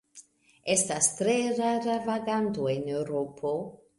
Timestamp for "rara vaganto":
1.59-2.65